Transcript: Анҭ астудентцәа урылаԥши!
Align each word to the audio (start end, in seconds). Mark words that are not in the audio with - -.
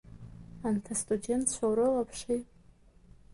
Анҭ 0.67 0.85
астудентцәа 0.93 1.63
урылаԥши! 1.69 2.39